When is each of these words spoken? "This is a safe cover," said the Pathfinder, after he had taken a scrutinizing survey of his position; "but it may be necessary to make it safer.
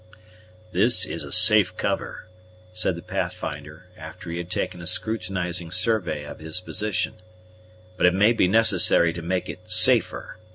"This 0.71 1.05
is 1.05 1.23
a 1.23 1.31
safe 1.31 1.77
cover," 1.77 2.27
said 2.73 2.95
the 2.95 3.03
Pathfinder, 3.03 3.85
after 3.95 4.31
he 4.31 4.39
had 4.39 4.49
taken 4.49 4.81
a 4.81 4.87
scrutinizing 4.87 5.69
survey 5.69 6.23
of 6.25 6.39
his 6.39 6.59
position; 6.59 7.21
"but 7.97 8.07
it 8.07 8.13
may 8.15 8.33
be 8.33 8.47
necessary 8.47 9.13
to 9.13 9.21
make 9.21 9.47
it 9.47 9.69
safer. 9.69 10.39